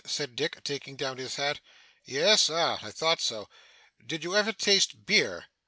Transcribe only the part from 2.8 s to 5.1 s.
I thought so. Did you ever taste